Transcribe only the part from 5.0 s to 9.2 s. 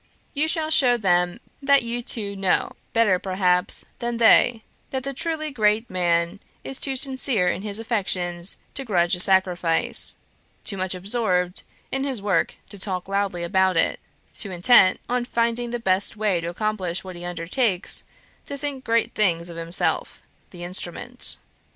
the truly great man is too sincere in his affections to grudge a